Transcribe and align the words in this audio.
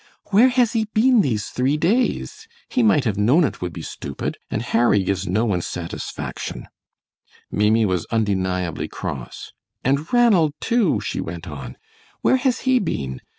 "Where 0.31 0.49
has 0.49 0.73
he 0.73 0.85
been 0.95 1.21
these 1.21 1.49
three 1.49 1.77
days! 1.77 2.47
He 2.69 2.81
might 2.81 3.05
have 3.05 3.19
known 3.19 3.43
it 3.43 3.61
would 3.61 3.71
be 3.71 3.83
stupid, 3.83 4.39
and 4.49 4.63
Harry 4.63 5.03
gives 5.03 5.27
one 5.27 5.33
no 5.33 5.59
satisfaction." 5.59 6.67
Maimie 7.51 7.85
was 7.85 8.07
undeniably 8.09 8.87
cross. 8.87 9.51
"And 9.83 10.11
Ranald, 10.11 10.55
too," 10.59 11.01
she 11.01 11.21
went 11.21 11.47
on, 11.47 11.77
"where 12.21 12.37
has 12.37 12.61
he 12.61 12.79
been? 12.79 13.21